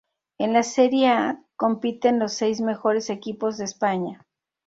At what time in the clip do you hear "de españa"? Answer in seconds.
3.59-4.25